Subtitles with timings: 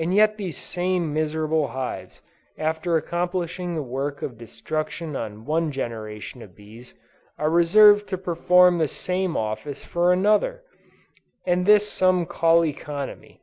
[0.00, 2.22] And yet these same miserable hives,
[2.58, 6.96] after accomplishing the work of destruction on one generation of bees,
[7.38, 10.64] are reserved to perform the same office for another.
[11.46, 13.40] And this some call economy!